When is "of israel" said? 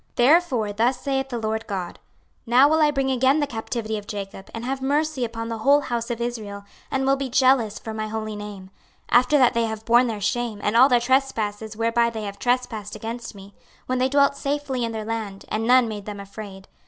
6.09-6.65